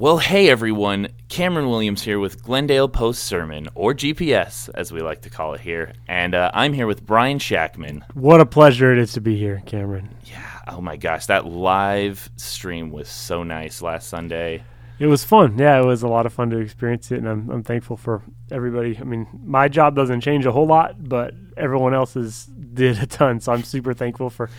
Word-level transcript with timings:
Well, 0.00 0.16
hey 0.16 0.48
everyone, 0.48 1.08
Cameron 1.28 1.68
Williams 1.68 2.00
here 2.00 2.18
with 2.18 2.42
Glendale 2.42 2.88
Post 2.88 3.22
Sermon, 3.22 3.68
or 3.74 3.92
GPS 3.92 4.70
as 4.74 4.90
we 4.90 5.02
like 5.02 5.20
to 5.20 5.28
call 5.28 5.52
it 5.52 5.60
here, 5.60 5.92
and 6.08 6.34
uh, 6.34 6.50
I'm 6.54 6.72
here 6.72 6.86
with 6.86 7.04
Brian 7.04 7.38
Shackman. 7.38 8.06
What 8.14 8.40
a 8.40 8.46
pleasure 8.46 8.94
it 8.94 8.98
is 8.98 9.12
to 9.12 9.20
be 9.20 9.36
here, 9.36 9.62
Cameron. 9.66 10.08
Yeah, 10.24 10.60
oh 10.68 10.80
my 10.80 10.96
gosh, 10.96 11.26
that 11.26 11.44
live 11.44 12.30
stream 12.36 12.92
was 12.92 13.10
so 13.10 13.42
nice 13.42 13.82
last 13.82 14.08
Sunday. 14.08 14.64
It 15.00 15.06
was 15.06 15.24
fun. 15.24 15.58
Yeah, 15.58 15.80
it 15.80 15.84
was 15.86 16.02
a 16.02 16.08
lot 16.08 16.26
of 16.26 16.32
fun 16.34 16.50
to 16.50 16.58
experience 16.58 17.10
it, 17.10 17.16
and 17.18 17.26
I'm, 17.28 17.48
I'm 17.50 17.62
thankful 17.62 17.96
for 17.96 18.22
everybody. 18.52 18.98
I 19.00 19.04
mean, 19.04 19.26
my 19.44 19.66
job 19.66 19.96
doesn't 19.96 20.20
change 20.20 20.44
a 20.44 20.52
whole 20.52 20.66
lot, 20.66 21.02
but 21.08 21.32
everyone 21.56 21.94
else's 21.94 22.44
did 22.74 23.02
a 23.02 23.06
ton. 23.06 23.40
So 23.40 23.50
I'm 23.52 23.64
super 23.64 23.94
thankful 23.94 24.28
for 24.28 24.50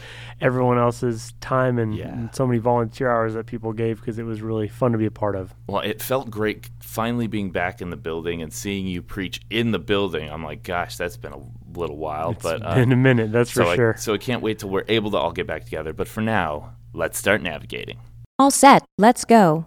everyone 0.41 0.79
else's 0.79 1.33
time 1.41 1.77
and, 1.77 1.95
Yeah. 1.95 2.07
and 2.07 2.35
so 2.35 2.47
many 2.47 2.57
volunteer 2.57 3.09
hours 3.11 3.35
that 3.35 3.45
people 3.45 3.71
gave 3.71 3.99
because 3.99 4.17
it 4.17 4.23
was 4.23 4.41
really 4.41 4.67
fun 4.67 4.91
to 4.93 4.97
be 4.97 5.05
a 5.05 5.11
part 5.11 5.35
of. 5.35 5.53
Well, 5.67 5.81
it 5.81 6.01
felt 6.01 6.31
great 6.31 6.69
finally 6.79 7.27
being 7.27 7.51
back 7.51 7.79
in 7.79 7.91
the 7.91 7.95
building 7.95 8.41
and 8.41 8.51
seeing 8.51 8.87
you 8.87 9.03
preach 9.03 9.41
in 9.51 9.69
the 9.71 9.79
building. 9.79 10.27
I'm 10.27 10.43
like, 10.43 10.63
gosh, 10.63 10.97
that's 10.97 11.17
been 11.17 11.33
a 11.33 11.79
little 11.79 11.97
while, 11.97 12.31
It's 12.31 12.41
but 12.41 12.63
uh, 12.65 12.79
a 12.81 12.85
minute, 12.87 13.31
that's 13.31 13.53
so 13.53 13.63
for 13.63 13.69
I, 13.69 13.75
sure. 13.75 13.95
so 13.99 14.15
I 14.15 14.17
can't 14.17 14.41
wait 14.41 14.57
till 14.57 14.69
we're 14.69 14.85
able 14.87 15.11
to 15.11 15.17
all 15.17 15.31
get 15.31 15.45
back 15.45 15.65
together. 15.65 15.93
But 15.93 16.07
for 16.07 16.21
now, 16.21 16.73
let's 16.93 17.19
start 17.19 17.43
navigating. 17.43 17.99
All 18.39 18.49
set, 18.51 18.83
let's 18.97 19.23
go. 19.23 19.65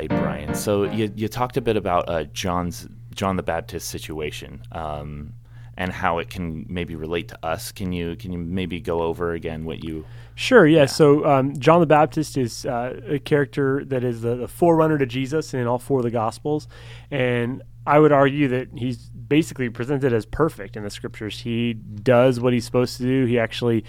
Right, 0.00 0.08
Brian. 0.08 0.54
So 0.54 0.84
you 0.84 1.12
you 1.14 1.28
talked 1.28 1.56
a 1.56 1.60
bit 1.60 1.76
about 1.76 2.08
uh, 2.08 2.24
John's 2.24 2.88
John 3.14 3.36
the 3.36 3.42
Baptist 3.42 3.88
situation 3.88 4.62
um, 4.72 5.34
and 5.76 5.92
how 5.92 6.18
it 6.18 6.30
can 6.30 6.66
maybe 6.68 6.94
relate 6.94 7.28
to 7.28 7.46
us. 7.46 7.72
Can 7.72 7.92
you 7.92 8.16
can 8.16 8.32
you 8.32 8.38
maybe 8.38 8.80
go 8.80 9.02
over 9.02 9.32
again 9.32 9.64
what 9.64 9.84
you? 9.84 10.04
Sure, 10.34 10.66
yeah. 10.66 10.86
So 10.86 11.24
um, 11.26 11.58
John 11.58 11.80
the 11.80 11.86
Baptist 11.86 12.38
is 12.38 12.64
uh, 12.64 13.00
a 13.06 13.18
character 13.18 13.84
that 13.86 14.02
is 14.02 14.22
the, 14.22 14.36
the 14.36 14.48
forerunner 14.48 14.96
to 14.96 15.06
Jesus 15.06 15.52
in 15.52 15.66
all 15.66 15.78
four 15.78 15.98
of 15.98 16.04
the 16.04 16.10
Gospels, 16.10 16.66
and 17.10 17.62
I 17.86 17.98
would 17.98 18.12
argue 18.12 18.48
that 18.48 18.68
he's 18.74 18.98
basically 19.08 19.68
presented 19.68 20.12
as 20.12 20.24
perfect 20.24 20.76
in 20.76 20.82
the 20.82 20.90
Scriptures. 20.90 21.40
He 21.40 21.74
does 21.74 22.40
what 22.40 22.52
he's 22.52 22.64
supposed 22.64 22.96
to 22.98 23.02
do. 23.02 23.26
He 23.26 23.38
actually 23.38 23.84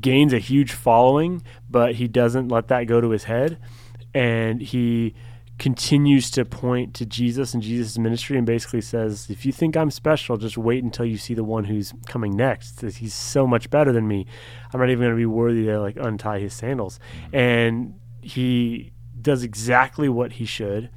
gains 0.00 0.32
a 0.32 0.38
huge 0.38 0.72
following, 0.72 1.42
but 1.68 1.96
he 1.96 2.06
doesn't 2.06 2.48
let 2.48 2.68
that 2.68 2.84
go 2.84 3.00
to 3.00 3.10
his 3.10 3.24
head, 3.24 3.58
and 4.14 4.60
he 4.60 5.14
continues 5.60 6.30
to 6.30 6.44
point 6.44 6.94
to 6.94 7.04
Jesus 7.04 7.52
and 7.52 7.62
Jesus' 7.62 7.98
ministry 7.98 8.38
and 8.38 8.46
basically 8.46 8.80
says, 8.80 9.28
if 9.28 9.44
you 9.44 9.52
think 9.52 9.76
I'm 9.76 9.90
special, 9.90 10.38
just 10.38 10.56
wait 10.56 10.82
until 10.82 11.04
you 11.04 11.18
see 11.18 11.34
the 11.34 11.44
one 11.44 11.64
who's 11.64 11.92
coming 12.08 12.34
next. 12.34 12.80
He's 12.80 13.12
so 13.12 13.46
much 13.46 13.68
better 13.68 13.92
than 13.92 14.08
me. 14.08 14.26
I'm 14.72 14.80
not 14.80 14.88
even 14.88 15.00
going 15.00 15.12
to 15.12 15.16
be 15.16 15.26
worthy 15.26 15.66
to 15.66 15.78
like 15.78 15.96
untie 15.96 16.40
his 16.40 16.54
sandals. 16.54 16.98
And 17.30 17.94
he 18.22 18.92
does 19.20 19.42
exactly 19.42 20.08
what 20.08 20.32
he 20.32 20.46
should. 20.46 20.88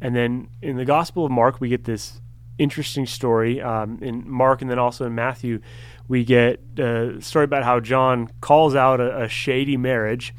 And 0.00 0.16
then 0.16 0.48
in 0.60 0.76
the 0.76 0.84
Gospel 0.84 1.24
of 1.24 1.30
Mark, 1.30 1.60
we 1.60 1.68
get 1.68 1.84
this 1.84 2.20
interesting 2.58 3.06
story. 3.06 3.62
Um, 3.62 4.00
in 4.02 4.28
Mark 4.28 4.62
and 4.62 4.70
then 4.70 4.80
also 4.80 5.06
in 5.06 5.14
Matthew, 5.14 5.60
we 6.08 6.24
get 6.24 6.60
a 6.76 7.18
story 7.20 7.44
about 7.44 7.62
how 7.62 7.78
John 7.78 8.28
calls 8.40 8.74
out 8.74 9.00
a, 9.00 9.22
a 9.22 9.28
shady 9.28 9.76
marriage 9.76 10.34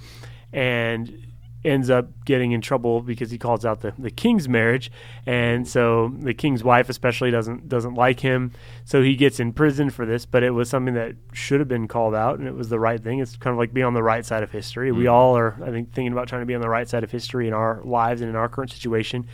and 0.51 1.27
ends 1.63 1.89
up 1.89 2.07
getting 2.25 2.51
in 2.51 2.61
trouble 2.61 3.01
because 3.01 3.31
he 3.31 3.37
calls 3.37 3.65
out 3.65 3.81
the, 3.81 3.93
the 3.97 4.11
king's 4.11 4.47
marriage. 4.47 4.91
And 5.25 5.67
so 5.67 6.13
the 6.19 6.33
king's 6.33 6.63
wife 6.63 6.89
especially 6.89 7.31
doesn't 7.31 7.67
doesn't 7.67 7.95
like 7.95 8.21
him. 8.21 8.51
So 8.85 9.01
he 9.01 9.15
gets 9.15 9.39
in 9.39 9.53
prison 9.53 9.89
for 9.89 10.05
this 10.05 10.25
but 10.25 10.43
it 10.43 10.51
was 10.51 10.69
something 10.69 10.93
that 10.93 11.15
should 11.33 11.59
have 11.59 11.67
been 11.67 11.87
called 11.87 12.15
out 12.15 12.39
and 12.39 12.47
it 12.47 12.55
was 12.55 12.69
the 12.69 12.79
right 12.79 13.01
thing. 13.01 13.19
It's 13.19 13.35
kind 13.35 13.53
of 13.53 13.57
like 13.57 13.73
being 13.73 13.85
on 13.85 13.93
the 13.93 14.03
right 14.03 14.25
side 14.25 14.43
of 14.43 14.51
history. 14.51 14.91
We 14.91 15.03
mm-hmm. 15.03 15.13
all 15.13 15.37
are 15.37 15.57
i 15.63 15.71
think 15.71 15.93
thinking 15.93 16.13
about 16.13 16.27
trying 16.27 16.41
to 16.41 16.45
be 16.45 16.55
on 16.55 16.61
the 16.61 16.69
right 16.69 16.87
side 16.87 17.03
of 17.03 17.11
history 17.11 17.47
in 17.47 17.53
our 17.53 17.81
lives 17.83 18.21
and 18.21 18.29
in 18.29 18.35
our 18.35 18.49
current 18.49 18.71
situation. 18.71 19.27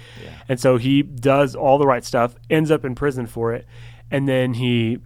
And 0.50 0.60
so 0.60 0.78
he 0.78 1.04
does 1.04 1.56
all 1.56 1.78
the 1.78 1.88
right 1.88 2.04
stuff 2.04 2.36
ends 2.50 2.72
up 2.72 2.86
in 2.86 2.96
prison 2.96 3.28
for 3.28 3.54
it 3.54 3.66
and 4.12 4.28
then 4.28 4.54
he 4.54 5.00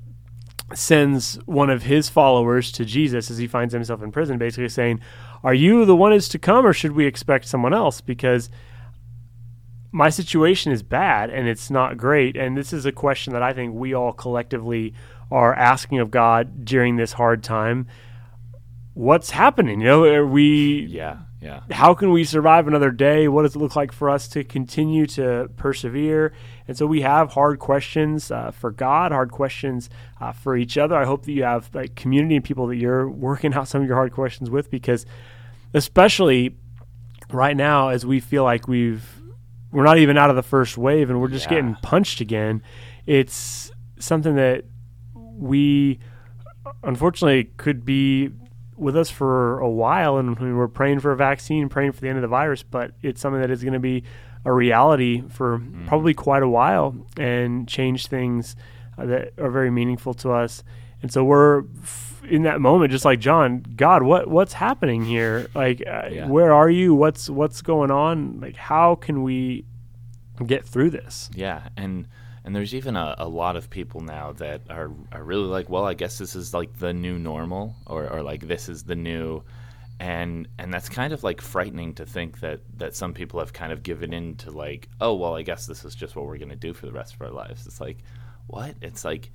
sends 0.74 1.36
one 1.46 1.70
of 1.70 1.84
his 1.84 2.10
followers 2.10 2.72
to 2.74 2.86
Jesus 2.86 3.32
as 3.32 3.38
he 3.38 3.48
finds 3.48 3.74
himself 3.74 4.02
in 4.02 4.12
prison, 4.12 4.38
basically 4.38 4.70
saying, 4.70 5.00
Are 5.44 5.54
you 5.54 5.86
the 5.86 5.96
one 5.96 6.12
who's 6.12 6.30
to 6.30 6.40
come, 6.40 6.66
or 6.66 6.74
should 6.74 6.94
we 6.94 7.06
expect 7.06 7.48
someone 7.48 7.74
else? 7.74 8.02
Because 8.02 8.50
my 9.92 10.10
situation 10.10 10.72
is 10.72 10.84
bad 10.84 11.30
and 11.30 11.48
it's 11.48 11.72
not 11.72 11.98
great. 11.98 12.36
And 12.36 12.56
this 12.56 12.74
is 12.74 12.86
a 12.86 12.92
question 12.92 13.34
that 13.34 13.42
I 13.42 13.54
think 13.54 13.74
we 13.74 13.94
all 13.94 14.14
collectively 14.14 14.94
are 15.32 15.54
asking 15.54 16.00
of 16.00 16.12
God 16.12 16.66
during 16.66 16.96
this 16.96 17.14
hard 17.14 17.44
time. 17.44 17.88
What's 18.94 19.32
happening? 19.32 19.82
You 19.82 19.88
know, 19.88 20.04
are 20.06 20.28
we 20.28 20.86
Yeah, 20.90 21.20
yeah, 21.42 21.62
how 21.72 21.94
can 21.94 22.12
we 22.12 22.24
survive 22.26 22.68
another 22.68 22.92
day? 22.92 23.28
What 23.28 23.44
does 23.44 23.56
it 23.56 23.60
look 23.60 23.76
like 23.76 23.92
for 23.94 24.10
us 24.10 24.28
to 24.30 24.44
continue 24.44 25.06
to 25.08 25.50
persevere? 25.56 26.34
And 26.68 26.78
so 26.78 26.86
we 26.86 27.02
have 27.02 27.32
hard 27.32 27.60
questions 27.60 28.30
uh, 28.30 28.52
for 28.52 28.72
God, 28.72 29.12
hard 29.12 29.32
questions 29.32 29.90
uh, 30.20 30.34
for 30.34 30.58
each 30.58 30.78
other. 30.78 30.96
I 30.98 31.06
hope 31.06 31.26
that 31.26 31.32
you 31.32 31.44
have 31.44 31.70
like 31.74 31.96
community 31.96 32.36
and 32.36 32.44
people 32.44 32.68
that 32.68 32.76
you're 32.76 33.10
working 33.10 33.54
out 33.54 33.68
some 33.70 33.82
of 33.82 33.88
your 33.88 33.96
hard 33.96 34.12
questions 34.12 34.50
with, 34.50 34.70
because 34.70 35.06
especially 35.74 36.56
right 37.32 37.56
now, 37.56 37.90
as 37.90 38.06
we 38.06 38.20
feel 38.20 38.44
like 38.44 38.68
we've 38.68 39.16
we're 39.72 39.84
not 39.84 40.00
even 40.00 40.18
out 40.18 40.32
of 40.32 40.36
the 40.36 40.42
first 40.44 40.78
wave 40.80 41.10
and 41.12 41.22
we're 41.22 41.28
just 41.28 41.46
Yeah. 41.46 41.58
getting 41.58 41.76
punched 41.84 42.22
again. 42.22 42.64
It's 43.06 43.72
something 44.00 44.36
that 44.36 44.66
we 45.14 46.00
unfortunately 46.84 47.52
could 47.58 47.86
be 47.86 48.32
with 48.80 48.96
us 48.98 49.10
for 49.10 49.60
a 49.60 49.70
while 49.70 50.18
and 50.18 50.38
we 50.40 50.54
we're 50.54 50.68
praying 50.68 51.00
for 51.00 51.12
a 51.12 51.16
vaccine 51.16 51.68
praying 51.70 51.92
for 51.92 52.02
the 52.02 52.08
end 52.08 52.18
of 52.18 52.22
the 52.22 52.28
virus 52.28 52.64
but 52.64 52.92
it's 53.02 53.20
something 53.22 53.42
that 53.42 53.52
is 53.52 53.62
going 53.62 53.74
to 53.74 53.80
be 53.80 54.04
a 54.46 54.52
reality 54.54 55.22
for 55.30 55.62
probably 55.88 56.14
quite 56.14 56.42
a 56.44 56.48
while 56.50 56.96
and 57.18 57.68
change 57.68 58.08
things 58.08 58.56
uh, 58.98 59.06
that 59.06 59.34
are 59.38 59.50
very 59.52 59.70
meaningful 59.70 60.14
to 60.14 60.32
us. 60.32 60.64
And 61.02 61.12
so 61.12 61.24
we're 61.26 61.64
f- 61.82 62.22
in 62.30 62.44
that 62.44 62.62
moment 62.62 62.92
just 62.92 63.06
like 63.06 63.20
john 63.20 63.64
god 63.76 64.04
what 64.04 64.28
what's 64.30 64.54
happening 64.54 65.04
here? 65.04 65.48
Like 65.54 65.84
uh, 65.86 66.08
Yeah. 66.12 66.28
where 66.28 66.54
are 66.54 66.70
you? 66.70 66.96
What's 66.96 67.30
what's 67.30 67.62
going 67.62 67.92
on? 67.92 68.40
Like 68.40 68.56
how 68.56 68.96
can 68.96 69.24
we 69.24 69.66
get 70.46 70.64
through 70.66 70.92
this? 70.92 71.30
Yeah. 71.36 71.68
And 71.76 72.08
and 72.50 72.56
there's 72.56 72.74
even 72.74 72.96
a, 72.96 73.14
a 73.20 73.28
lot 73.28 73.56
of 73.56 73.70
people 73.70 74.02
now 74.02 74.32
that 74.32 74.62
are 74.72 74.90
are 75.12 75.24
really 75.24 75.46
like, 75.46 75.70
well, 75.70 75.86
I 75.86 75.94
guess 75.94 76.18
this 76.18 76.36
is 76.36 76.52
like 76.52 76.80
the 76.80 76.92
new 76.92 77.20
normal, 77.20 77.76
or 77.86 78.10
or 78.10 78.24
like 78.24 78.48
this 78.48 78.68
is 78.68 78.86
the 78.86 78.96
new. 78.96 79.44
And 80.00 80.48
and 80.58 80.74
that's 80.74 80.90
kind 80.90 81.14
of 81.14 81.24
like 81.24 81.42
frightening 81.42 81.94
to 81.94 82.08
think 82.08 82.40
that 82.40 82.62
that 82.78 82.96
some 82.96 83.14
people 83.14 83.40
have 83.40 83.54
kind 83.54 83.72
of 83.72 83.84
given 83.84 84.14
in 84.14 84.36
to 84.38 84.50
like, 84.50 84.90
oh 85.00 85.14
well, 85.14 85.36
I 85.36 85.44
guess 85.44 85.68
this 85.68 85.86
is 85.86 85.94
just 85.94 86.16
what 86.16 86.26
we're 86.26 86.40
gonna 86.40 86.56
do 86.56 86.74
for 86.74 86.88
the 86.88 86.92
rest 86.92 87.14
of 87.14 87.22
our 87.22 87.30
lives. 87.30 87.68
It's 87.68 87.80
like, 87.80 87.98
what? 88.48 88.74
It's 88.82 89.06
like, 89.06 89.30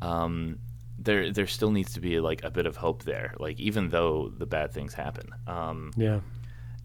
um, 0.00 0.60
there 0.96 1.32
there 1.32 1.48
still 1.48 1.72
needs 1.72 1.94
to 1.94 2.00
be 2.00 2.20
like 2.20 2.44
a 2.44 2.52
bit 2.52 2.66
of 2.66 2.76
hope 2.76 3.02
there. 3.02 3.34
Like 3.40 3.58
even 3.58 3.88
though 3.88 4.28
the 4.28 4.46
bad 4.46 4.72
things 4.72 4.94
happen, 4.94 5.30
um, 5.48 5.90
yeah 5.96 6.20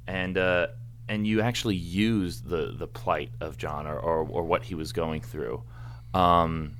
and 0.08 0.36
uh, 0.36 0.66
and 1.08 1.28
you 1.28 1.42
actually 1.42 1.76
use 1.76 2.42
the 2.42 2.74
the 2.76 2.88
plight 2.88 3.30
of 3.40 3.58
John 3.58 3.86
or, 3.86 4.00
or, 4.00 4.28
or 4.28 4.44
what 4.44 4.64
he 4.64 4.76
was 4.76 4.92
going 4.92 5.22
through, 5.22 5.64
um, 6.16 6.74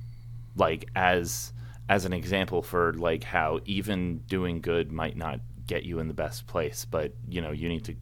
like 0.56 0.88
as 0.96 1.52
as 1.88 2.04
an 2.06 2.12
example 2.14 2.62
for 2.62 2.94
like 2.94 3.24
how 3.24 3.60
even 3.66 4.18
doing 4.28 4.60
good 4.62 4.92
might 4.92 5.16
not 5.16 5.40
get 5.68 5.84
you 5.84 6.00
in 6.00 6.08
the 6.08 6.14
best 6.14 6.46
place, 6.48 6.84
but 6.84 7.12
you 7.28 7.42
know 7.42 7.52
you 7.52 7.68
need 7.68 7.84
to 7.86 7.96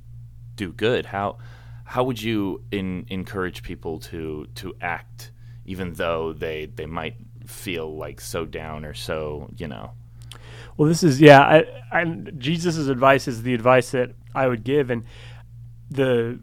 do 0.57 0.73
good. 0.73 1.07
How 1.07 1.39
how 1.85 2.05
would 2.05 2.23
you 2.23 2.63
in, 2.73 3.07
encourage 3.11 3.63
people 3.63 3.99
to 4.01 4.49
to 4.57 4.75
act 4.81 5.33
even 5.67 5.95
though 5.95 6.33
they 6.33 6.67
they 6.67 6.87
might 6.87 7.17
feel 7.47 7.97
like 7.97 8.21
so 8.21 8.47
down 8.47 8.85
or 8.87 8.95
so 8.95 9.51
you 9.59 9.69
know 9.69 9.93
Well, 10.77 10.89
this 10.89 11.03
is 11.03 11.21
yeah. 11.21 11.41
I, 11.41 11.67
I 11.93 12.05
Jesus' 12.39 12.89
advice 12.89 13.29
is 13.29 13.43
the 13.43 13.55
advice 13.55 13.93
that 13.93 14.13
I 14.35 14.49
would 14.49 14.65
give, 14.65 14.91
and 14.91 15.05
the 15.91 16.41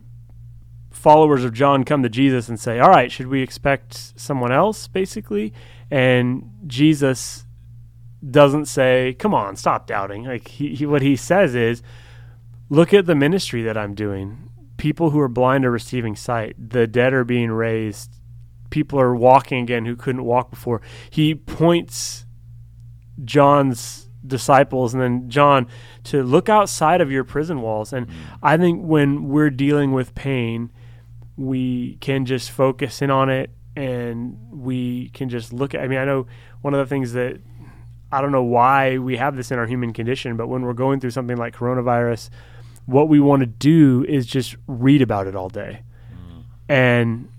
followers 1.02 1.44
of 1.44 1.52
John 1.54 1.84
come 1.84 2.04
to 2.04 2.10
Jesus 2.10 2.48
and 2.48 2.60
say, 2.60 2.80
"All 2.80 2.90
right, 2.90 3.12
should 3.12 3.28
we 3.28 3.42
expect 3.42 4.20
someone 4.20 4.52
else?" 4.52 4.88
Basically, 4.88 5.54
and 5.90 6.52
Jesus 6.68 7.46
doesn't 8.30 8.66
say, 8.66 9.16
"Come 9.18 9.34
on, 9.34 9.56
stop 9.56 9.88
doubting." 9.88 10.26
Like 10.26 10.48
he, 10.48 10.76
he 10.76 10.86
what 10.86 11.02
he 11.02 11.16
says 11.16 11.56
is, 11.56 11.82
"Look 12.70 12.94
at 12.94 13.08
the 13.08 13.16
ministry 13.16 13.64
that 13.64 13.78
I'm 13.78 13.96
doing. 13.96 14.50
People 14.78 15.10
who 15.10 15.20
are 15.20 15.28
blind 15.28 15.66
are 15.66 15.72
receiving 15.72 16.16
sight. 16.16 16.56
The 16.58 16.88
dead 16.88 17.14
are 17.14 17.24
being 17.26 17.52
raised. 17.52 18.12
People 18.70 19.00
are 19.00 19.16
walking 19.16 19.64
again 19.64 19.86
who 19.86 19.96
couldn't 19.96 20.24
walk 20.24 20.52
before." 20.52 20.82
He 21.10 21.34
points 21.36 22.26
John's 23.26 24.08
disciples 24.26 24.94
and 24.94 25.02
then 25.02 25.30
John 25.30 25.68
to 26.04 26.22
look 26.24 26.48
outside 26.48 27.02
of 27.02 27.12
your 27.12 27.24
prison 27.24 27.62
walls. 27.62 27.92
And 27.92 28.08
mm. 28.08 28.14
I 28.44 28.56
think 28.56 28.84
when 28.84 29.30
we're 29.30 29.50
dealing 29.50 29.94
with 29.94 30.14
pain, 30.14 30.72
we 31.38 31.96
can 32.02 32.26
just 32.26 32.52
focus 32.52 33.02
in 33.02 33.10
on 33.10 33.30
it 33.30 33.50
and 33.76 34.38
we 34.52 35.10
can 35.10 35.30
just 35.30 35.54
look 35.54 35.74
at 35.74 35.82
I 35.82 35.88
mean 35.88 36.00
I 36.00 36.06
know 36.06 36.28
one 36.62 36.74
of 36.74 36.80
the 36.80 36.86
things 36.86 37.14
that 37.14 37.40
I 38.12 38.22
don't 38.22 38.32
know 38.32 38.44
why 38.44 38.98
we 38.98 39.18
have 39.18 39.38
this 39.38 39.52
in 39.52 39.58
our 39.60 39.66
human 39.66 39.94
condition, 39.94 40.36
but 40.36 40.48
when 40.48 40.64
we're 40.64 40.74
going 40.74 41.00
through 41.00 41.12
something 41.12 41.38
like 41.38 41.56
coronavirus, 41.56 42.30
what 42.86 43.08
we 43.08 43.20
want 43.20 43.40
to 43.40 43.46
do 43.46 44.06
is 44.08 44.26
just 44.26 44.56
read 44.68 45.02
about 45.02 45.28
it 45.28 45.36
all 45.36 45.48
day. 45.48 45.84
Mm. 46.14 46.44
And 46.68 47.30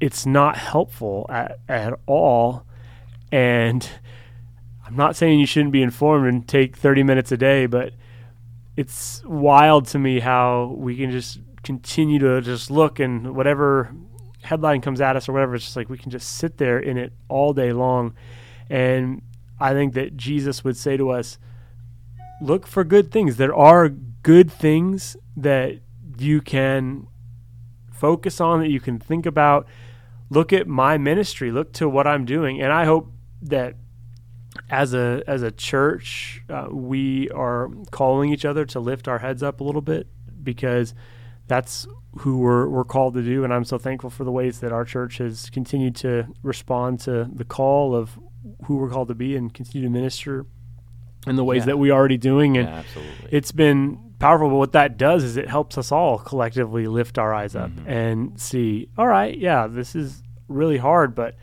it's 0.00 0.26
not 0.26 0.58
helpful 0.58 1.26
at, 1.30 1.58
at 1.68 1.98
all. 2.06 2.66
And 3.32 3.88
I'm 4.86 4.94
not 4.94 5.16
saying 5.16 5.40
you 5.40 5.46
shouldn't 5.46 5.72
be 5.72 5.82
informed 5.82 6.28
and 6.28 6.46
take 6.46 6.76
30 6.76 7.02
minutes 7.02 7.32
a 7.32 7.38
day, 7.38 7.64
but 7.64 7.94
it's 8.76 9.22
wild 9.24 9.86
to 9.86 9.98
me 9.98 10.20
how 10.20 10.74
we 10.76 10.96
can 10.96 11.10
just 11.10 11.40
continue 11.64 12.18
to 12.18 12.40
just 12.40 12.70
look 12.70 13.00
and 13.00 13.34
whatever 13.34 13.94
headline 14.42 14.80
comes 14.80 15.00
at 15.00 15.16
us 15.16 15.28
or 15.28 15.32
whatever, 15.32 15.54
it's 15.54 15.64
just 15.64 15.76
like 15.76 15.88
we 15.88 15.98
can 15.98 16.10
just 16.10 16.36
sit 16.36 16.58
there 16.58 16.78
in 16.78 16.96
it 16.96 17.12
all 17.28 17.52
day 17.52 17.72
long. 17.72 18.14
And 18.70 19.22
I 19.58 19.72
think 19.72 19.94
that 19.94 20.16
Jesus 20.16 20.62
would 20.62 20.76
say 20.76 20.96
to 20.96 21.10
us, 21.10 21.38
look 22.40 22.66
for 22.66 22.84
good 22.84 23.10
things. 23.10 23.36
There 23.36 23.54
are 23.54 23.88
good 23.88 24.50
things 24.50 25.16
that 25.36 25.80
you 26.18 26.40
can 26.40 27.06
focus 27.92 28.40
on, 28.40 28.60
that 28.60 28.70
you 28.70 28.80
can 28.80 28.98
think 28.98 29.26
about. 29.26 29.66
Look 30.30 30.52
at 30.52 30.66
my 30.66 30.98
ministry, 30.98 31.50
look 31.50 31.72
to 31.74 31.88
what 31.88 32.06
I'm 32.06 32.24
doing. 32.24 32.60
And 32.60 32.72
I 32.72 32.84
hope 32.84 33.10
that 33.42 33.76
as 34.70 34.94
a 34.94 35.22
as 35.26 35.42
a 35.42 35.50
church, 35.50 36.42
uh, 36.48 36.68
we 36.70 37.28
are 37.30 37.70
calling 37.90 38.32
each 38.32 38.44
other 38.44 38.64
to 38.66 38.80
lift 38.80 39.08
our 39.08 39.18
heads 39.18 39.42
up 39.42 39.60
a 39.60 39.64
little 39.64 39.82
bit 39.82 40.06
because 40.42 40.94
that's 41.46 41.86
who 42.18 42.38
we're 42.38 42.68
we're 42.68 42.84
called 42.84 43.14
to 43.14 43.22
do. 43.22 43.44
And 43.44 43.52
I'm 43.52 43.64
so 43.64 43.78
thankful 43.78 44.10
for 44.10 44.24
the 44.24 44.32
ways 44.32 44.60
that 44.60 44.72
our 44.72 44.84
church 44.84 45.18
has 45.18 45.50
continued 45.50 45.96
to 45.96 46.26
respond 46.42 47.00
to 47.00 47.28
the 47.32 47.44
call 47.44 47.94
of 47.94 48.18
who 48.66 48.76
we're 48.76 48.90
called 48.90 49.08
to 49.08 49.14
be 49.14 49.36
and 49.36 49.52
continue 49.52 49.86
to 49.86 49.92
minister 49.92 50.46
in 51.26 51.36
the 51.36 51.44
ways 51.44 51.60
Yeah. 51.62 51.66
that 51.66 51.78
we 51.78 51.90
are 51.90 51.98
already 51.98 52.18
doing. 52.18 52.56
And 52.56 52.68
Yeah, 52.68 52.74
absolutely. 52.76 53.28
it's 53.30 53.52
been 53.52 53.98
powerful. 54.18 54.48
But 54.50 54.56
what 54.56 54.72
that 54.72 54.96
does 54.96 55.24
is 55.24 55.36
it 55.36 55.48
helps 55.48 55.76
us 55.78 55.90
all 55.90 56.18
collectively 56.18 56.86
lift 56.86 57.18
our 57.18 57.34
eyes 57.34 57.56
up 57.56 57.70
Mhm. 57.70 57.88
and 57.88 58.40
see, 58.40 58.88
all 58.96 59.06
right, 59.06 59.36
yeah, 59.36 59.66
this 59.66 59.94
is 59.96 60.22
really 60.48 60.76
hard, 60.78 61.14
but 61.14 61.36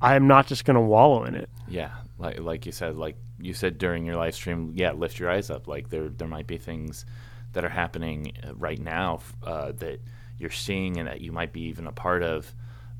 I 0.00 0.14
am 0.16 0.26
not 0.26 0.46
just 0.46 0.64
going 0.64 0.74
to 0.74 0.80
wallow 0.80 1.24
in 1.24 1.34
it. 1.34 1.48
Yeah, 1.68 1.90
like 2.18 2.38
like 2.40 2.66
you 2.66 2.72
said, 2.72 2.96
like 2.96 3.16
you 3.40 3.54
said 3.54 3.78
during 3.78 4.04
your 4.04 4.16
live 4.16 4.34
stream, 4.34 4.72
yeah, 4.74 4.92
lift 4.92 5.18
your 5.18 5.30
eyes 5.30 5.48
up. 5.50 5.66
Like 5.68 5.88
there 5.88 6.08
there 6.08 6.28
might 6.28 6.46
be 6.46 6.58
things 6.58 7.06
that 7.56 7.64
are 7.64 7.70
happening 7.70 8.32
uh, 8.46 8.54
right 8.54 8.78
now 8.78 9.20
uh, 9.42 9.72
that 9.72 10.00
you're 10.38 10.50
seeing 10.50 10.98
and 10.98 11.08
that 11.08 11.20
you 11.20 11.32
might 11.32 11.52
be 11.52 11.62
even 11.62 11.86
a 11.86 11.92
part 11.92 12.22
of, 12.22 12.54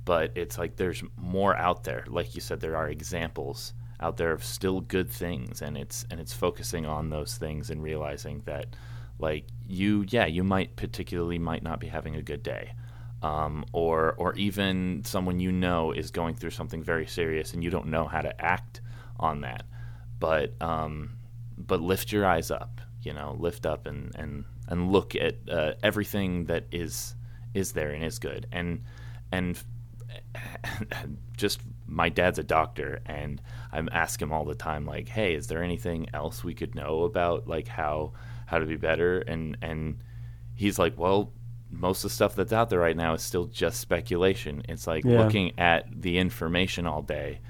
but 0.04 0.32
it's 0.34 0.56
like 0.58 0.76
there's 0.76 1.02
more 1.16 1.54
out 1.56 1.84
there. 1.84 2.04
Like 2.08 2.34
you 2.34 2.40
said, 2.40 2.60
there 2.60 2.76
are 2.76 2.88
examples 2.88 3.74
out 4.00 4.16
there 4.16 4.32
of 4.32 4.42
still 4.42 4.80
good 4.80 5.10
things, 5.10 5.62
and 5.62 5.76
it's 5.76 6.06
and 6.10 6.18
it's 6.18 6.32
focusing 6.32 6.86
on 6.86 7.10
those 7.10 7.36
things 7.36 7.70
and 7.70 7.82
realizing 7.82 8.42
that, 8.46 8.74
like 9.18 9.44
you, 9.68 10.04
yeah, 10.08 10.26
you 10.26 10.42
might 10.42 10.74
particularly 10.76 11.38
might 11.38 11.62
not 11.62 11.78
be 11.78 11.88
having 11.88 12.16
a 12.16 12.22
good 12.22 12.42
day 12.42 12.72
um, 13.22 13.64
or 13.72 14.14
or 14.18 14.34
even 14.36 15.02
someone 15.04 15.40
you 15.40 15.52
know 15.52 15.92
is 15.92 16.10
going 16.10 16.34
through 16.34 16.50
something 16.50 16.82
very 16.82 17.06
serious 17.06 17.52
and 17.52 17.62
you 17.62 17.70
don't 17.70 17.86
know 17.86 18.06
how 18.06 18.20
to 18.20 18.44
act 18.44 18.80
on 19.18 19.42
that. 19.42 19.64
But 20.18 20.54
um, 20.62 21.18
but 21.58 21.80
lift 21.80 22.12
your 22.12 22.26
eyes 22.26 22.50
up, 22.50 22.80
you 23.06 23.12
know, 23.14 23.36
lift 23.38 23.64
up 23.66 23.86
and 23.86 24.14
and 24.16 24.44
and 24.68 24.92
look 24.92 25.14
at 25.16 25.36
uh, 25.50 25.72
everything 25.82 26.46
that 26.46 26.64
is 26.72 27.14
is 27.54 27.72
there 27.72 27.90
and 27.90 28.04
is 28.04 28.18
good. 28.18 28.46
And 28.52 28.82
and 29.32 29.62
just 31.36 31.60
my 31.86 32.08
dad's 32.08 32.38
a 32.38 32.42
doctor 32.42 33.00
and 33.06 33.40
I'm 33.72 33.88
ask 33.92 34.20
him 34.20 34.32
all 34.32 34.44
the 34.44 34.54
time 34.54 34.86
like, 34.86 35.08
"Hey, 35.08 35.34
is 35.34 35.46
there 35.46 35.62
anything 35.62 36.08
else 36.12 36.44
we 36.44 36.54
could 36.54 36.74
know 36.74 37.04
about 37.04 37.48
like 37.48 37.68
how 37.68 38.12
how 38.46 38.58
to 38.58 38.66
be 38.66 38.76
better?" 38.76 39.20
And 39.20 39.56
and 39.62 39.98
he's 40.54 40.78
like, 40.78 40.98
"Well, 40.98 41.32
most 41.70 41.98
of 42.04 42.10
the 42.10 42.14
stuff 42.14 42.34
that's 42.34 42.52
out 42.52 42.70
there 42.70 42.80
right 42.80 42.96
now 42.96 43.14
is 43.14 43.22
still 43.22 43.46
just 43.46 43.80
speculation. 43.80 44.62
It's 44.68 44.86
like 44.86 45.04
Yeah. 45.04 45.18
looking 45.18 45.52
at 45.58 45.86
the 46.02 46.18
information 46.18 46.86
all 46.86 47.02
day. 47.02 47.40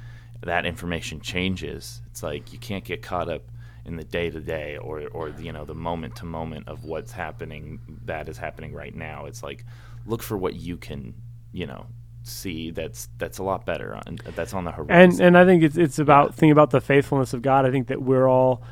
That 0.42 0.66
information 0.66 1.20
changes. 1.20 2.02
It's 2.10 2.22
like 2.22 2.52
you 2.52 2.58
can't 2.58 2.84
get 2.84 3.02
caught 3.02 3.28
up 3.28 3.42
in 3.86 3.96
the 3.96 4.04
day 4.04 4.30
to 4.30 4.40
day 4.40 4.76
or 4.76 5.06
or 5.08 5.30
you 5.30 5.52
know 5.52 5.64
the 5.64 5.74
moment 5.74 6.16
to 6.16 6.24
moment 6.24 6.68
of 6.68 6.84
what's 6.84 7.12
happening 7.12 7.80
that 8.04 8.28
is 8.28 8.36
happening 8.38 8.72
right 8.72 8.94
now. 8.94 9.26
It's 9.26 9.42
like 9.42 9.64
look 10.04 10.22
for 10.22 10.36
what 10.36 10.54
you 10.54 10.76
can 10.76 11.14
you 11.52 11.66
know 11.66 11.86
see 12.22 12.72
that's 12.72 13.08
that's 13.18 13.38
a 13.38 13.42
lot 13.42 13.64
better 13.64 13.94
on 13.94 14.18
that's 14.34 14.52
on 14.52 14.64
the 14.64 14.72
horizon. 14.72 14.96
and 14.96 15.20
and 15.20 15.38
I 15.38 15.44
think 15.44 15.62
it's 15.62 15.76
it's 15.76 15.98
about 15.98 16.34
thinking 16.34 16.50
about 16.50 16.70
the 16.70 16.80
faithfulness 16.80 17.32
of 17.32 17.42
God. 17.42 17.64
I 17.64 17.70
think 17.70 17.86
that 17.86 18.02
we're 18.02 18.28
all 18.28 18.62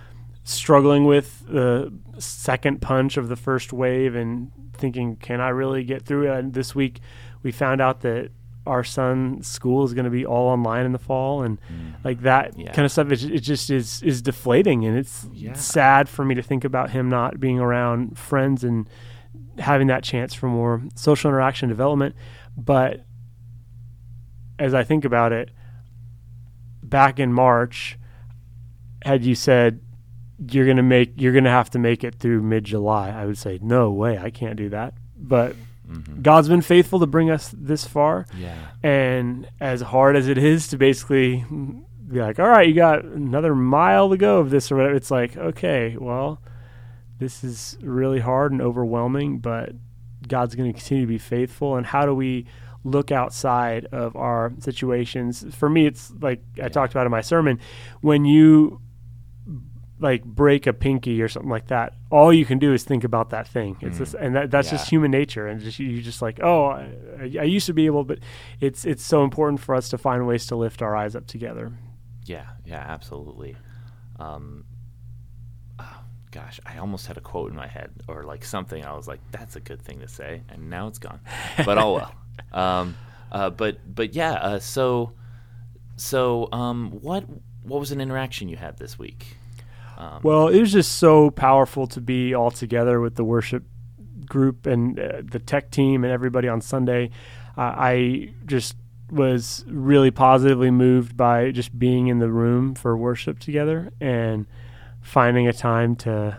struggling 0.44 1.04
with 1.04 1.46
the 1.46 1.92
second 2.18 2.82
punch 2.82 3.16
of 3.16 3.28
the 3.28 3.36
first 3.36 3.72
wave 3.72 4.14
and 4.14 4.52
thinking, 4.74 5.16
can 5.16 5.40
I 5.40 5.48
really 5.48 5.84
get 5.84 6.04
through 6.04 6.30
it? 6.30 6.38
And 6.38 6.52
this 6.52 6.74
week, 6.74 7.00
we 7.42 7.50
found 7.50 7.80
out 7.80 8.02
that 8.02 8.30
our 8.66 8.82
son's 8.82 9.46
school 9.46 9.84
is 9.84 9.92
going 9.92 10.04
to 10.06 10.10
be 10.10 10.24
all 10.24 10.48
online 10.48 10.86
in 10.86 10.92
the 10.92 10.98
fall, 10.98 11.42
and 11.42 11.58
mm. 11.60 11.94
like 12.04 12.22
that 12.22 12.58
Yeah. 12.58 12.72
kind 12.72 12.86
of 12.86 12.92
stuff. 12.92 13.10
It, 13.12 13.22
it 13.24 13.40
just 13.40 13.70
is 13.70 14.02
is 14.02 14.22
deflating, 14.22 14.84
and 14.84 14.96
it's 14.96 15.26
Yeah. 15.32 15.52
sad 15.52 16.08
for 16.08 16.24
me 16.24 16.34
to 16.34 16.42
think 16.42 16.64
about 16.64 16.90
him 16.90 17.08
not 17.08 17.40
being 17.40 17.58
around 17.60 18.18
friends 18.18 18.64
and 18.64 18.88
having 19.58 19.86
that 19.88 20.02
chance 20.02 20.32
for 20.34 20.48
more 20.48 20.82
social 20.94 21.30
interaction 21.30 21.68
development. 21.68 22.14
But 22.56 23.04
as 24.58 24.72
I 24.74 24.84
think 24.84 25.04
about 25.04 25.32
it, 25.32 25.50
back 26.82 27.18
in 27.18 27.32
March, 27.32 27.98
had 29.02 29.24
you 29.24 29.34
said 29.34 29.80
you're 30.50 30.66
gonna 30.66 30.82
make 30.82 31.12
you're 31.20 31.32
gonna 31.32 31.50
have 31.50 31.70
to 31.70 31.78
make 31.78 32.02
it 32.02 32.14
through 32.14 32.42
mid 32.42 32.64
July, 32.64 33.10
I 33.10 33.26
would 33.26 33.38
say 33.38 33.58
no 33.62 33.90
way, 33.90 34.18
I 34.18 34.30
can't 34.30 34.56
do 34.56 34.68
that. 34.70 34.94
But 35.16 35.54
Mhm. 35.94 36.22
God's 36.22 36.48
been 36.48 36.60
faithful 36.62 36.98
to 37.00 37.06
bring 37.06 37.30
us 37.30 37.54
this 37.56 37.86
far, 37.86 38.26
Yeah. 38.38 38.54
and 38.82 39.46
as 39.60 39.80
hard 39.80 40.16
as 40.16 40.28
it 40.28 40.38
is 40.38 40.68
to 40.68 40.76
basically 40.76 41.44
be 42.10 42.20
like, 42.20 42.38
all 42.38 42.48
right, 42.48 42.68
you 42.68 42.74
got 42.74 43.04
another 43.04 43.54
mile 43.54 44.10
to 44.10 44.16
go 44.16 44.38
of 44.38 44.50
this 44.50 44.70
or 44.70 44.76
whatever, 44.76 44.94
it's 44.94 45.10
like, 45.10 45.36
okay, 45.36 45.96
well, 45.98 46.40
this 47.18 47.42
is 47.44 47.78
really 47.82 48.20
hard 48.20 48.52
and 48.52 48.60
overwhelming, 48.60 49.38
but 49.38 49.72
God's 50.26 50.54
going 50.54 50.72
to 50.72 50.78
continue 50.78 51.04
to 51.04 51.08
be 51.08 51.18
faithful. 51.18 51.76
And 51.76 51.86
how 51.86 52.06
do 52.06 52.14
we 52.14 52.46
look 52.82 53.10
outside 53.12 53.86
of 53.92 54.16
our 54.16 54.52
situations? 54.58 55.44
For 55.54 55.68
me, 55.70 55.86
it's 55.86 56.12
like 56.20 56.42
I 56.62 56.68
talked 56.68 56.92
about 56.92 57.06
in 57.06 57.12
my 57.12 57.20
sermon 57.20 57.58
when 58.00 58.24
you 58.24 58.80
like 60.04 60.22
break 60.24 60.66
a 60.66 60.72
pinky 60.72 61.20
or 61.22 61.28
something 61.28 61.50
like 61.50 61.68
that 61.68 61.94
all 62.10 62.30
you 62.32 62.44
can 62.44 62.58
do 62.58 62.72
is 62.72 62.84
think 62.84 63.04
about 63.04 63.30
that 63.30 63.48
thing 63.48 63.76
it's 63.80 63.98
just 63.98 64.14
and 64.14 64.36
that, 64.36 64.50
that's 64.50 64.68
just 64.70 64.88
human 64.88 65.10
nature 65.10 65.46
and 65.48 65.60
just 65.60 65.78
you 65.78 66.02
just 66.02 66.20
like 66.20 66.38
oh 66.42 66.66
I, 66.66 67.32
I 67.40 67.48
used 67.56 67.66
to 67.66 67.72
be 67.72 67.86
able 67.86 68.04
but 68.04 68.18
it's 68.60 68.84
it's 68.84 69.02
so 69.02 69.24
important 69.24 69.60
for 69.60 69.74
us 69.74 69.88
to 69.88 69.98
find 69.98 70.26
ways 70.26 70.46
to 70.48 70.56
lift 70.56 70.82
our 70.82 70.94
eyes 70.94 71.16
up 71.16 71.26
together 71.26 71.72
Yeah, 72.26 72.46
yeah, 72.64 72.84
absolutely. 72.96 73.56
Um, 74.18 74.64
oh, 75.78 76.00
gosh, 76.30 76.58
I 76.64 76.78
almost 76.78 77.06
had 77.06 77.16
a 77.18 77.20
quote 77.20 77.50
in 77.50 77.56
my 77.56 77.66
head 77.66 77.90
or 78.08 78.22
like 78.24 78.44
something. 78.44 78.82
I 78.84 78.94
was 78.96 79.06
like, 79.08 79.20
"That's 79.30 79.56
a 79.56 79.60
good 79.60 79.82
thing 79.82 80.00
to 80.00 80.08
say," 80.08 80.42
and 80.48 80.70
now 80.70 80.86
it's 80.88 80.98
gone. 80.98 81.20
But 81.64 81.76
oh 81.78 81.94
well. 81.94 82.14
Um, 82.52 82.96
uh, 83.30 83.50
but 83.50 83.78
but 83.94 84.14
yeah. 84.14 84.32
Uh, 84.48 84.58
so 84.58 85.12
so 85.96 86.48
um, 86.52 86.90
what 87.02 87.24
what 87.62 87.78
was 87.80 87.92
an 87.92 88.00
interaction 88.00 88.48
you 88.48 88.56
had 88.56 88.76
this 88.78 88.98
week? 88.98 89.36
Um, 89.96 90.20
Well, 90.22 90.48
it 90.48 90.60
was 90.60 90.72
just 90.72 90.92
so 90.92 91.30
powerful 91.30 91.86
to 91.88 92.00
be 92.00 92.34
all 92.34 92.50
together 92.50 93.00
with 93.00 93.14
the 93.16 93.24
worship 93.24 93.64
group 94.26 94.66
and 94.66 94.98
uh, 94.98 95.22
the 95.22 95.38
tech 95.38 95.70
team 95.70 96.04
and 96.04 96.12
everybody 96.12 96.48
on 96.48 96.60
Sunday. 96.60 97.10
Uh, 97.56 97.74
I 97.76 98.34
just 98.46 98.76
was 99.10 99.64
really 99.68 100.10
positively 100.10 100.70
moved 100.70 101.16
by 101.16 101.50
just 101.50 101.78
being 101.78 102.08
in 102.08 102.18
the 102.18 102.30
room 102.30 102.74
for 102.74 102.96
worship 102.96 103.38
together 103.38 103.92
and 104.00 104.46
finding 105.02 105.46
a 105.46 105.52
time 105.52 105.94
to 105.94 106.36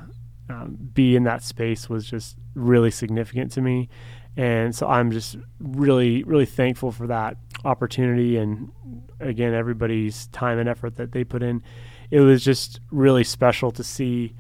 um, 0.50 0.78
be 0.94 1.16
in 1.16 1.24
that 1.24 1.44
space 1.44 1.90
was 1.90 2.06
just 2.06 2.36
really 2.56 2.92
significant 2.92 3.52
to 3.52 3.62
me. 3.62 3.88
And 4.36 4.76
so 4.76 4.88
I'm 4.88 5.12
just 5.12 5.38
really, 5.60 6.24
really 6.24 6.46
thankful 6.46 6.92
for 6.92 7.08
that 7.08 7.38
opportunity 7.64 8.38
and 8.38 8.72
again, 9.20 9.54
everybody's 9.54 10.28
time 10.28 10.60
and 10.60 10.68
effort 10.68 10.96
that 10.98 11.12
they 11.14 11.24
put 11.24 11.42
in 11.42 11.64
it 12.12 12.20
was 12.22 12.44
just 12.44 12.80
really 12.92 13.24
special 13.24 13.72
to 13.72 13.84
see 13.84 14.36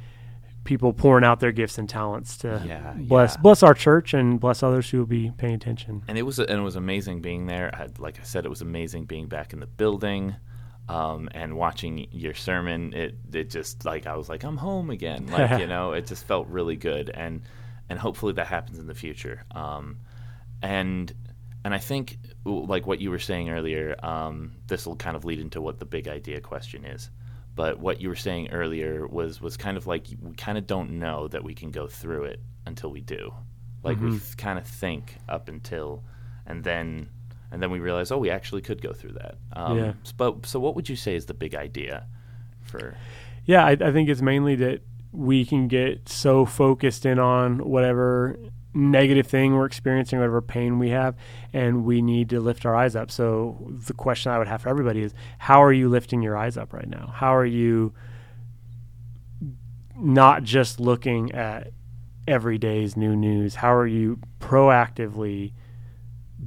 people 0.63 0.91
pouring 0.93 1.23
out 1.23 1.39
their 1.39 1.51
gifts 1.51 1.77
and 1.77 1.87
talents 1.87 2.37
to 2.37 2.61
Yeah, 2.65 2.93
bless 2.97 3.35
yeah. 3.35 3.41
bless 3.41 3.61
our 3.63 3.73
church 3.75 4.13
and 4.15 4.39
bless 4.39 4.63
others 4.63 4.89
who 4.89 4.97
will 4.99 5.05
be 5.05 5.31
paying 5.37 5.53
attention. 5.53 6.03
and 6.07 6.17
it 6.17 6.23
was 6.23 6.39
and 6.39 6.49
it 6.49 6.63
was 6.63 6.75
amazing 6.75 7.21
being 7.21 7.45
there. 7.45 7.69
I, 7.73 7.87
like 7.99 8.19
I 8.19 8.23
said, 8.23 8.45
it 8.45 8.49
was 8.49 8.61
amazing 8.61 9.05
being 9.05 9.27
back 9.27 9.53
in 9.53 9.59
the 9.59 9.67
building. 9.67 10.35
Um, 10.87 11.29
and 11.33 11.55
watching 11.57 12.05
your 12.11 12.35
sermon, 12.35 12.93
it 12.93 13.15
it 13.33 13.49
just 13.49 13.85
like 13.85 14.05
I 14.05 14.15
was 14.15 14.29
like 14.29 14.43
I'm 14.43 14.57
home 14.57 14.89
again. 14.91 15.27
Like 15.31 15.59
you 15.59 15.67
know, 15.67 15.93
it 15.93 16.05
just 16.07 16.25
felt 16.27 16.47
really 16.47 16.75
good, 16.75 17.09
and 17.09 17.41
and 17.89 17.97
hopefully 17.99 18.33
that 18.33 18.47
happens 18.47 18.77
in 18.79 18.85
the 18.87 18.93
future. 18.93 19.43
Um, 19.51 19.97
and 20.61 21.11
and 21.63 21.73
I 21.73 21.79
think 21.79 22.17
like 22.45 22.85
what 22.85 23.01
you 23.01 23.09
were 23.09 23.19
saying 23.19 23.49
earlier, 23.49 23.95
um, 24.03 24.51
this 24.67 24.85
will 24.85 24.95
kind 24.95 25.15
of 25.15 25.25
lead 25.25 25.39
into 25.39 25.59
what 25.61 25.79
the 25.79 25.85
big 25.85 26.07
idea 26.07 26.39
question 26.39 26.85
is. 26.85 27.09
But 27.55 27.79
what 27.79 28.01
you 28.01 28.09
were 28.09 28.15
saying 28.17 28.49
earlier 28.51 29.07
was 29.07 29.39
was 29.41 29.55
kind 29.57 29.77
of 29.77 29.87
like 29.87 30.07
we 30.21 30.33
kind 30.35 30.57
of 30.57 30.67
don't 30.67 30.99
know 30.99 31.27
that 31.29 31.43
we 31.43 31.53
can 31.53 31.71
go 31.71 31.87
through 31.87 32.25
it 32.25 32.41
until 32.65 32.91
we 32.91 33.01
do. 33.01 33.33
Like 33.83 33.99
we 34.01 34.07
Mm-hmm. 34.09 34.33
kind 34.37 34.59
of 34.59 34.67
think 34.67 35.17
up 35.29 35.47
until, 35.47 36.03
and 36.45 36.63
then 36.63 37.09
and 37.51 37.61
then 37.63 37.71
we 37.71 37.79
realize, 37.79 38.11
oh, 38.11 38.17
we 38.17 38.29
actually 38.29 38.61
could 38.61 38.81
go 38.81 38.91
through 38.93 39.13
that. 39.13 39.35
Um, 39.53 39.77
Yeah. 39.77 39.93
But 40.17 40.45
so, 40.45 40.59
what 40.59 40.75
would 40.75 40.89
you 40.89 40.95
say 40.95 41.15
is 41.15 41.27
the 41.27 41.33
big 41.33 41.55
idea 41.55 42.07
for? 42.61 42.95
Yeah, 43.45 43.63
I, 43.65 43.71
I 43.71 43.91
think 43.91 44.09
it's 44.09 44.21
mainly 44.21 44.55
that 44.55 44.81
we 45.11 45.45
can 45.45 45.67
get 45.69 46.09
so 46.09 46.45
focused 46.45 47.05
in 47.05 47.19
on 47.19 47.59
whatever 47.59 48.37
negative 48.75 49.25
thing 49.25 49.55
we're 49.55 49.65
experiencing, 49.65 50.19
whatever 50.19 50.41
pain 50.41 50.77
we 50.77 50.89
have, 50.89 51.15
and 51.53 51.85
we 51.85 52.01
need 52.01 52.29
to 52.29 52.39
lift 52.39 52.65
our 52.65 52.75
eyes 52.75 52.95
up. 52.95 53.09
So 53.09 53.71
the 53.87 53.93
question 53.93 54.31
I 54.31 54.37
would 54.37 54.47
have 54.47 54.61
for 54.61 54.69
everybody 54.69 55.01
is, 55.01 55.13
how 55.39 55.63
are 55.63 55.73
you 55.73 55.89
lifting 55.89 56.21
your 56.21 56.37
eyes 56.37 56.57
up 56.57 56.73
right 56.73 56.87
now? 56.87 57.11
How 57.15 57.35
are 57.35 57.45
you 57.45 57.93
not 59.97 60.43
just 60.43 60.79
looking 60.79 61.31
at 61.31 61.71
every 62.27 62.57
day's 62.57 62.97
new 62.97 63.15
news? 63.15 63.55
How 63.55 63.73
are 63.73 63.87
you 63.87 64.19
proactively 64.39 65.53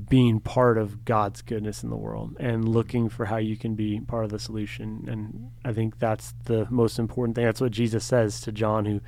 being 0.09 0.41
part 0.41 0.79
of 0.79 1.05
God's 1.05 1.43
goodness 1.43 1.83
in 1.83 1.91
the 1.91 1.97
world 1.97 2.37
and 2.39 2.69
looking 2.69 3.09
for 3.09 3.27
how 3.27 3.37
you 3.37 3.57
can 3.57 3.75
be 3.75 4.01
part 4.01 4.25
of 4.25 4.31
the 4.31 4.39
solution. 4.39 5.07
And 5.09 5.51
I 5.65 5.73
think 5.73 5.99
that's 5.99 6.35
the 6.45 6.67
most 6.71 6.99
important 6.99 7.35
thing. 7.35 7.45
That's 7.45 7.61
what 7.61 7.73
Jesus 7.73 8.05
says 8.05 8.41
to 8.43 8.53
John, 8.53 8.85
who 8.85 9.01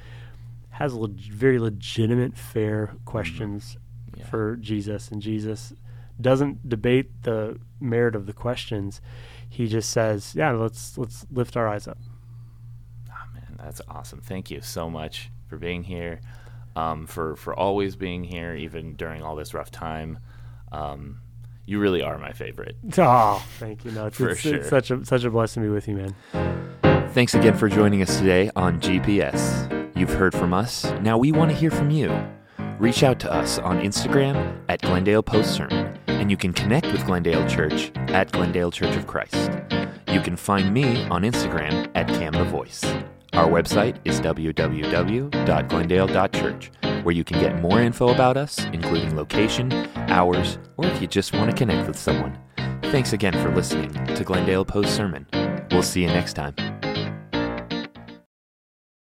has 0.71 0.95
leg- 0.95 1.19
very 1.33 1.59
legitimate, 1.59 2.37
fair 2.37 2.95
questions 3.05 3.77
Yeah. 4.17 4.25
for 4.27 4.57
Jesus. 4.57 5.11
And 5.11 5.21
Jesus 5.21 5.73
doesn't 6.21 6.69
debate 6.69 7.23
the 7.23 7.59
merit 7.81 8.15
of 8.15 8.27
the 8.27 8.33
questions. 8.33 9.01
He 9.49 9.67
just 9.67 9.91
says, 9.91 10.35
"Yeah, 10.35 10.51
let's 10.53 10.97
let's 10.99 11.27
lift 11.31 11.57
our 11.57 11.67
eyes 11.69 11.89
up." 11.89 11.99
Oh, 13.09 13.35
man, 13.35 13.57
that's 13.59 13.81
awesome. 13.89 14.21
Thank 14.21 14.51
you 14.51 14.61
so 14.61 14.89
much 14.89 15.31
for 15.49 15.57
being 15.57 15.83
here, 15.85 16.21
um, 16.77 17.07
for 17.07 17.35
for 17.37 17.55
always 17.55 17.97
being 17.97 18.23
here, 18.25 18.55
even 18.55 18.95
during 18.97 19.23
all 19.23 19.35
this 19.37 19.53
rough 19.55 19.71
time. 19.71 20.19
Um, 20.73 21.21
you 21.67 21.79
really 21.81 22.03
are 22.03 22.19
my 22.19 22.33
favorite. 22.33 22.77
Oh, 22.99 23.45
thank 23.59 23.85
you. 23.85 23.91
No, 23.93 24.07
it's, 24.07 24.17
For 24.17 24.31
it's, 24.31 24.41
sure. 24.41 24.55
it's 24.57 24.69
such 24.69 24.91
a 24.91 25.05
such 25.05 25.25
a 25.25 25.31
blessing 25.31 25.63
to 25.63 25.69
be 25.69 25.73
with 25.73 25.89
you, 25.89 25.97
man. 25.97 26.15
Thanks 27.13 27.35
again 27.35 27.57
for 27.57 27.69
joining 27.69 28.03
us 28.03 28.19
today 28.19 28.51
on 28.55 28.81
GPS. 28.81 29.80
You've 30.01 30.09
heard 30.09 30.35
from 30.35 30.53
us. 30.55 30.91
Now 31.03 31.19
we 31.19 31.31
want 31.31 31.51
to 31.51 31.57
hear 31.57 31.71
from 31.71 31.91
you. 31.91 32.11
Reach 32.79 33.03
out 33.03 33.21
to 33.21 33.31
us 33.31 33.59
on 33.59 33.83
Instagram 33.83 34.59
at 34.71 34.81
Glendale 34.81 35.23
Post 35.23 35.55
Sermon, 35.55 35.95
and 36.07 36.31
you 36.31 36.39
can 36.39 36.55
connect 36.55 36.87
with 36.87 37.05
Glendale 37.05 37.47
Church 37.47 37.93
at 38.09 38.33
Glendale 38.33 38.71
Church 38.71 38.97
of 38.97 39.07
Christ. 39.07 39.51
You 40.11 40.23
can 40.23 40.37
find 40.37 40.73
me 40.73 41.05
on 41.09 41.21
Instagram 41.21 41.91
at 41.95 42.09
Cam 42.09 42.33
the 42.33 42.45
Voice. 42.45 42.83
Our 43.35 43.47
website 43.47 43.99
is 44.07 44.23
www.glendale.church, 44.23 46.71
where 47.03 47.15
you 47.15 47.23
can 47.23 47.39
get 47.39 47.61
more 47.61 47.83
info 47.83 48.09
about 48.09 48.39
us, 48.39 48.65
including 48.73 49.17
location, 49.17 49.71
hours, 50.09 50.57
or 50.79 50.87
if 50.87 51.03
you 51.03 51.09
just 51.09 51.35
want 51.35 51.51
to 51.51 51.57
connect 51.57 51.87
with 51.87 51.99
someone. 51.99 52.39
Thanks 52.85 53.13
again 53.13 53.35
for 53.35 53.55
listening 53.55 53.93
to 53.93 54.25
Glendale 54.25 54.65
Post 54.65 54.97
Sermon. 54.97 55.27
We'll 55.71 55.83
see 55.83 56.01
you 56.01 56.09
next 56.09 56.33
time. 56.33 56.55